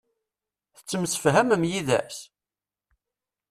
Tettemsefhamem 0.75 1.63
yid-s? 1.69 2.17